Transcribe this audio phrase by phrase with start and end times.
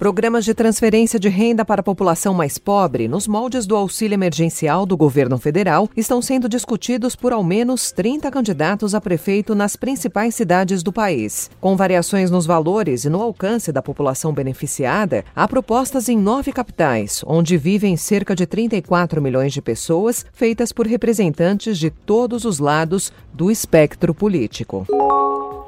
[0.00, 4.86] Programas de transferência de renda para a população mais pobre, nos moldes do auxílio emergencial
[4.86, 10.34] do governo federal, estão sendo discutidos por ao menos 30 candidatos a prefeito nas principais
[10.34, 11.50] cidades do país.
[11.60, 17.22] Com variações nos valores e no alcance da população beneficiada, há propostas em nove capitais,
[17.26, 23.12] onde vivem cerca de 34 milhões de pessoas, feitas por representantes de todos os lados
[23.34, 24.86] do espectro político.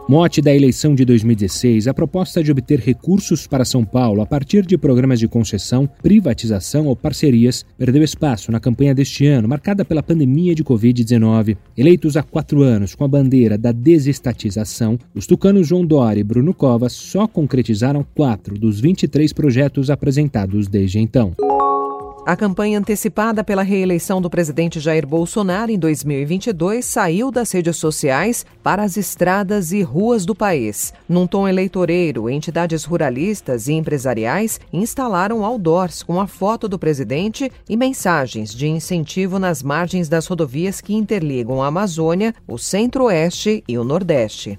[0.08, 4.66] Mote da eleição de 2016, a proposta de obter recursos para São Paulo a partir
[4.66, 10.02] de programas de concessão, privatização ou parcerias perdeu espaço na campanha deste ano, marcada pela
[10.02, 11.56] pandemia de Covid-19.
[11.78, 16.52] Eleitos há quatro anos com a bandeira da desestatização, os tucanos João Dória e Bruno
[16.52, 21.32] Covas só concretizaram quatro dos 23 projetos apresentados desde então.
[22.24, 28.46] A campanha antecipada pela reeleição do presidente Jair Bolsonaro em 2022 saiu das redes sociais
[28.62, 30.94] para as estradas e ruas do país.
[31.08, 37.76] Num tom eleitoreiro, entidades ruralistas e empresariais instalaram outdoors com a foto do presidente e
[37.76, 43.82] mensagens de incentivo nas margens das rodovias que interligam a Amazônia, o Centro-Oeste e o
[43.82, 44.56] Nordeste.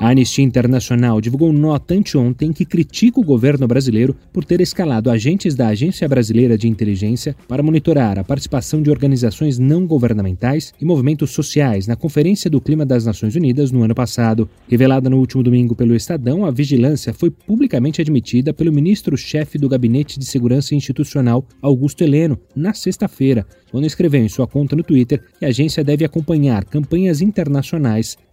[0.00, 5.56] A Anistia Internacional divulgou nota anteontem que critica o governo brasileiro por ter escalado agentes
[5.56, 11.32] da Agência Brasileira de Inteligência para monitorar a participação de organizações não governamentais e movimentos
[11.32, 14.48] sociais na Conferência do Clima das Nações Unidas no ano passado.
[14.68, 20.16] Revelada no último domingo pelo Estadão, a vigilância foi publicamente admitida pelo ministro-chefe do Gabinete
[20.16, 25.44] de Segurança Institucional, Augusto Heleno, na sexta-feira, quando escreveu em sua conta no Twitter que
[25.44, 28.16] a agência deve acompanhar campanhas internacionais